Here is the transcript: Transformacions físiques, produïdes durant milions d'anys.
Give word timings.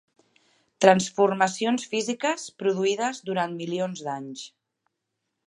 Transformacions 0.85 1.85
físiques, 1.91 2.47
produïdes 2.63 3.21
durant 3.29 3.55
milions 3.61 4.03
d'anys. 4.09 4.49